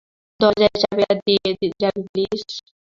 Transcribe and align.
দরজার 0.39 0.73
চাবিটা 0.81 1.13
দিয়ে 1.25 1.47
যাবি 1.81 2.01
প্লিজ। 2.09 2.39